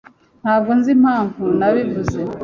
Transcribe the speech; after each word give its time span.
Ntabwo 0.43 0.69
nzi 0.77 0.89
impamvu 0.97 1.43
nabivuze. 1.59 2.19